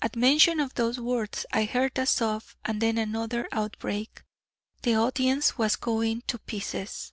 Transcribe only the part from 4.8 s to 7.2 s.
the audience was going to pieces."